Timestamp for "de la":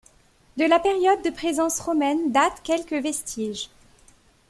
0.57-0.79